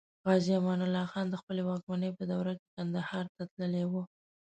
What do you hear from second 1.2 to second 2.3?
د خپلې واکمنۍ په